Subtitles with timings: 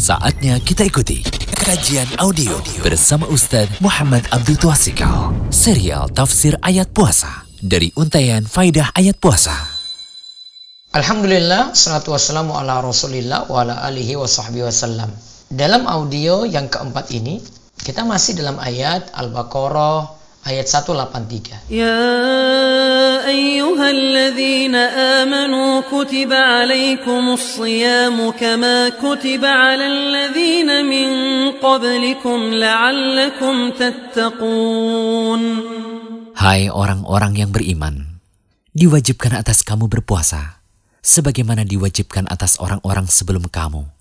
[0.00, 1.20] Saatnya kita ikuti
[1.60, 5.28] kajian audio bersama Ustadz Muhammad Abdul Twasikal.
[5.52, 9.52] Serial Tafsir Ayat Puasa dari Untayan Faidah Ayat Puasa.
[10.96, 15.12] Alhamdulillah, salatu wassalamu ala rasulillah wa ala alihi wa sahbihi wasallam.
[15.52, 17.36] Dalam audio yang keempat ini,
[17.84, 21.68] kita masih dalam ayat Al-Baqarah ayat 183.
[21.68, 22.00] Ya
[23.28, 24.80] ayyuhalladzina
[25.22, 31.08] amanu kutiba alaikumus shiyamu kama kutiba alal ladzina min
[31.60, 35.42] qablikum la'allakum tattaqun.
[36.40, 38.22] Hai orang-orang yang beriman,
[38.72, 40.64] diwajibkan atas kamu berpuasa
[41.04, 43.99] sebagaimana diwajibkan atas orang-orang sebelum kamu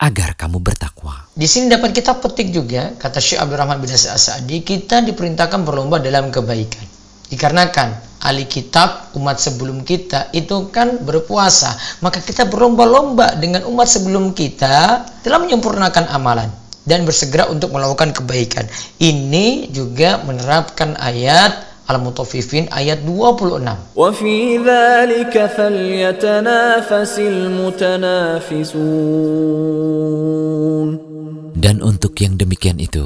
[0.00, 1.28] agar kamu bertakwa.
[1.36, 6.00] Di sini dapat kita petik juga, kata Syekh Abdurrahman bin Nasir As-Sa'di, kita diperintahkan berlomba
[6.00, 6.88] dalam kebaikan.
[7.30, 7.88] Dikarenakan
[8.24, 15.06] ahli kitab umat sebelum kita itu kan berpuasa, maka kita berlomba-lomba dengan umat sebelum kita
[15.22, 16.50] dalam menyempurnakan amalan
[16.88, 18.66] dan bersegera untuk melakukan kebaikan.
[18.98, 23.98] Ini juga menerapkan ayat Al-Mutaffifin ayat 26.
[23.98, 24.56] Wa fi.
[31.60, 33.04] Dan untuk yang demikian itu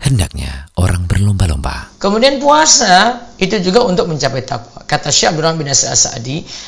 [0.00, 1.96] hendaknya orang berlomba-lomba.
[2.00, 4.84] Kemudian puasa itu juga untuk mencapai takwa.
[4.88, 5.92] Kata Syekh Abdurrahman bin Nasir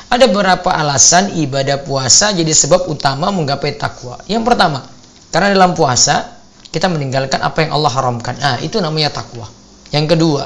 [0.09, 4.21] ada beberapa alasan ibadah puasa jadi sebab utama menggapai takwa.
[4.29, 4.85] Yang pertama,
[5.33, 6.41] karena dalam puasa
[6.73, 8.35] kita meninggalkan apa yang Allah haramkan.
[8.41, 9.45] Nah, itu namanya takwa.
[9.93, 10.45] Yang kedua,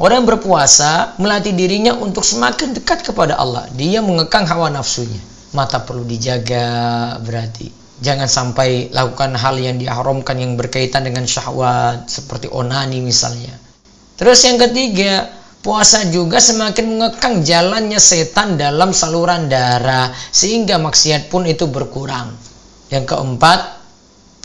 [0.00, 3.68] orang yang berpuasa melatih dirinya untuk semakin dekat kepada Allah.
[3.76, 5.20] Dia mengekang hawa nafsunya.
[5.52, 6.64] Mata perlu dijaga
[7.20, 7.68] berarti.
[8.00, 13.52] Jangan sampai lakukan hal yang diharamkan yang berkaitan dengan syahwat seperti onani misalnya.
[14.16, 15.28] Terus yang ketiga,
[15.60, 22.32] puasa juga semakin mengekang jalannya setan dalam saluran darah sehingga maksiat pun itu berkurang.
[22.88, 23.79] Yang keempat,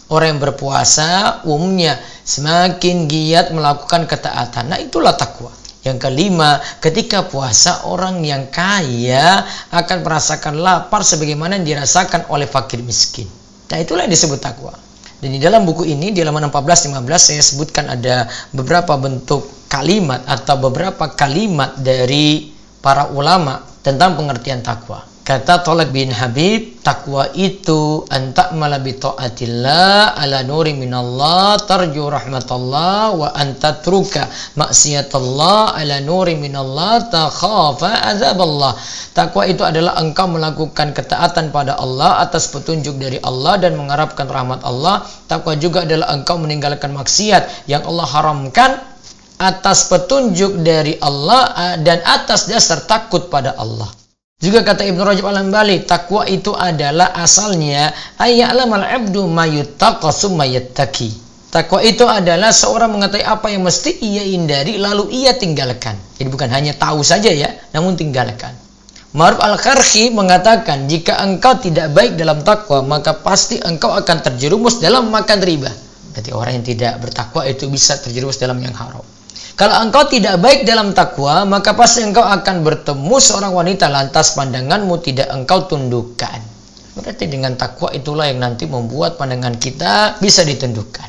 [0.10, 4.70] orang yang berpuasa umumnya semakin giat melakukan ketaatan.
[4.70, 5.54] Nah, itulah takwa.
[5.86, 12.82] Yang kelima, ketika puasa orang yang kaya akan merasakan lapar sebagaimana yang dirasakan oleh fakir
[12.82, 13.30] miskin.
[13.70, 14.74] Nah, itulah yang disebut takwa.
[15.22, 20.22] Dan di dalam buku ini di halaman 14 15 saya sebutkan ada beberapa bentuk kalimat
[20.26, 25.15] atau beberapa kalimat dari para ulama tentang pengertian takwa.
[25.26, 33.34] Kata Tolak bin Habib, takwa itu anta malabi taatillah ala nuri minallah tarju rahmatullah wa
[33.34, 38.78] anta truka maksiatallah ala nuri minallah takhafa azaballah.
[39.18, 44.62] Takwa itu adalah engkau melakukan ketaatan pada Allah atas petunjuk dari Allah dan mengharapkan rahmat
[44.62, 45.10] Allah.
[45.26, 48.78] Takwa juga adalah engkau meninggalkan maksiat yang Allah haramkan
[49.42, 54.05] atas petunjuk dari Allah dan atas dasar takut pada Allah.
[54.36, 61.24] Juga kata Ibnu Rajab Al-Hambali, takwa itu adalah asalnya ayya'lamal 'abdu ma yuttaqa summa yattaqi.
[61.56, 65.96] Takwa itu adalah seorang mengetahui apa yang mesti ia hindari lalu ia tinggalkan.
[66.20, 68.52] Jadi bukan hanya tahu saja ya, namun tinggalkan.
[69.16, 75.08] Maruf Al-Karhi mengatakan, jika engkau tidak baik dalam takwa, maka pasti engkau akan terjerumus dalam
[75.08, 75.72] makan riba.
[76.12, 79.08] Berarti orang yang tidak bertakwa itu bisa terjerumus dalam yang haram.
[79.54, 84.98] Kalau engkau tidak baik dalam takwa, maka pasti engkau akan bertemu seorang wanita lantas pandanganmu
[85.06, 86.42] tidak engkau tundukkan.
[86.98, 91.08] Berarti dengan takwa itulah yang nanti membuat pandangan kita bisa ditundukkan.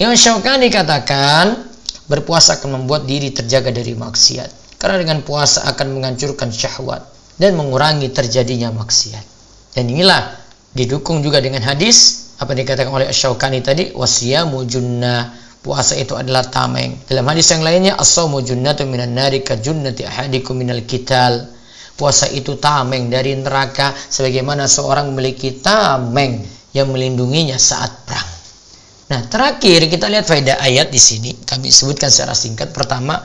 [0.00, 1.68] Imam Syaukani katakan,
[2.08, 4.80] berpuasa akan membuat diri terjaga dari maksiat.
[4.80, 7.06] Karena dengan puasa akan menghancurkan syahwat
[7.38, 9.24] dan mengurangi terjadinya maksiat.
[9.72, 10.36] Dan inilah
[10.74, 16.98] didukung juga dengan hadis apa dikatakan oleh Syaukani tadi, wasiyamu junnah puasa itu adalah tameng.
[17.06, 21.48] Dalam hadis yang lainnya, as-saumu junnatun minan nari ka junnati ahadikum minal kital.
[21.94, 26.42] Puasa itu tameng dari neraka sebagaimana seorang memiliki tameng
[26.74, 28.30] yang melindunginya saat perang.
[29.12, 31.30] Nah, terakhir kita lihat faedah ayat di sini.
[31.44, 32.72] Kami sebutkan secara singkat.
[32.72, 33.20] Pertama,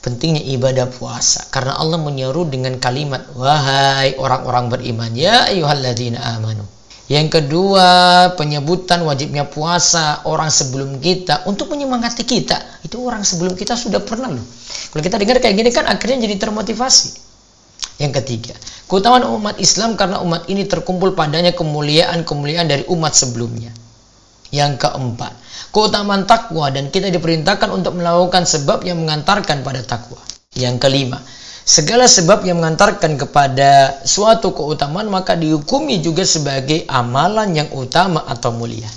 [0.00, 6.64] pentingnya ibadah puasa karena Allah menyeru dengan kalimat wahai orang-orang beriman ya ayyuhalladzina amanu
[7.10, 7.88] yang kedua,
[8.38, 12.86] penyebutan wajibnya puasa orang sebelum kita untuk menyemangati kita.
[12.86, 14.46] Itu orang sebelum kita sudah pernah loh.
[14.94, 17.18] Kalau kita dengar kayak gini kan akhirnya jadi termotivasi.
[17.98, 18.54] Yang ketiga,
[18.86, 23.74] keutamaan umat Islam karena umat ini terkumpul padanya kemuliaan-kemuliaan dari umat sebelumnya.
[24.54, 25.34] Yang keempat,
[25.74, 30.22] keutamaan takwa dan kita diperintahkan untuk melakukan sebab yang mengantarkan pada takwa.
[30.54, 31.18] Yang kelima,
[31.70, 38.50] segala sebab yang mengantarkan kepada suatu keutamaan maka dihukumi juga sebagai amalan yang utama atau
[38.50, 38.90] mulia.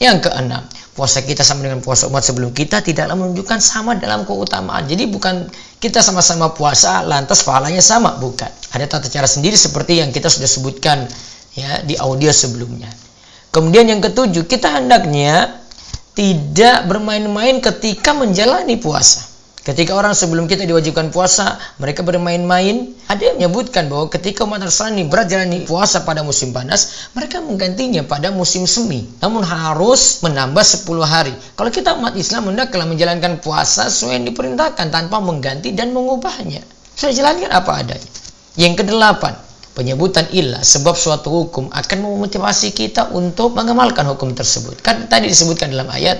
[0.00, 0.64] Yang keenam,
[0.96, 4.88] puasa kita sama dengan puasa umat sebelum kita tidaklah menunjukkan sama dalam keutamaan.
[4.88, 5.44] Jadi bukan
[5.76, 8.48] kita sama-sama puasa lantas pahalanya sama, bukan.
[8.72, 11.04] Ada tata cara sendiri seperti yang kita sudah sebutkan
[11.52, 12.88] ya di audio sebelumnya.
[13.52, 15.60] Kemudian yang ketujuh, kita hendaknya
[16.16, 19.29] tidak bermain-main ketika menjalani puasa.
[19.60, 22.96] Ketika orang sebelum kita diwajibkan puasa, mereka bermain-main.
[23.12, 28.00] Ada yang menyebutkan bahwa ketika umat Nasrani berat jalani puasa pada musim panas, mereka menggantinya
[28.08, 29.04] pada musim semi.
[29.20, 31.36] Namun harus menambah 10 hari.
[31.60, 36.64] Kalau kita umat Islam hendaklah menjalankan puasa sesuai yang diperintahkan tanpa mengganti dan mengubahnya.
[36.96, 38.10] Saya jalankan apa adanya.
[38.56, 39.36] Yang kedelapan,
[39.76, 44.80] penyebutan ilah sebab suatu hukum akan memotivasi kita untuk mengamalkan hukum tersebut.
[44.80, 46.16] Kan tadi disebutkan dalam ayat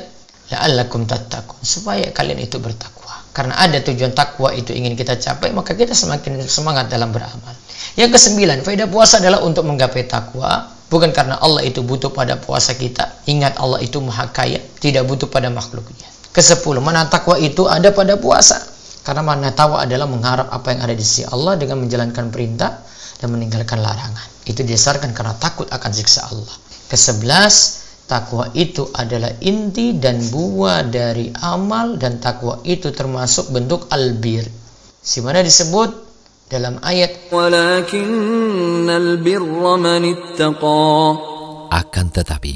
[0.53, 5.79] la'allakum tattaqun supaya kalian itu bertakwa karena ada tujuan takwa itu ingin kita capai maka
[5.79, 7.55] kita semakin semangat dalam beramal.
[7.95, 10.79] Yang kesembilan faedah puasa adalah untuk menggapai takwa.
[10.91, 13.23] Bukan karena Allah itu butuh pada puasa kita.
[13.31, 16.11] Ingat Allah itu maha kaya tidak butuh pada makhluknya.
[16.35, 18.59] Kesepuluh mana takwa itu ada pada puasa?
[19.07, 22.83] Karena mana takwa adalah mengharap apa yang ada di sisi Allah dengan menjalankan perintah
[23.23, 24.27] dan meninggalkan larangan.
[24.43, 26.55] Itu didasarkan karena takut akan siksa Allah.
[26.91, 27.80] Kesebelas
[28.11, 34.43] Takwa itu adalah inti dan buah dari amal dan takwa itu termasuk bentuk albir.
[34.99, 35.95] Si mana disebut
[36.51, 37.31] dalam ayat
[41.71, 42.55] Akan tetapi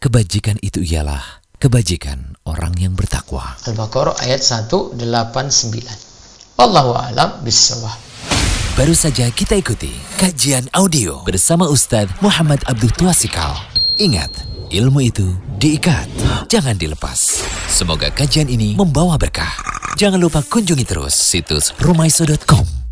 [0.00, 3.60] kebajikan itu ialah kebajikan orang yang bertakwa.
[3.68, 4.96] Al-Baqarah ayat 189.
[6.56, 7.92] Wallahu a'lam bishawab.
[8.72, 13.54] Baru saja kita ikuti kajian audio bersama Ustadz Muhammad Abdul Tuasikal.
[14.00, 15.22] Ingat, Ilmu itu
[15.62, 16.10] diikat,
[16.50, 17.46] jangan dilepas.
[17.70, 19.54] Semoga kajian ini membawa berkah.
[19.94, 22.83] Jangan lupa kunjungi terus situs rumaiso.com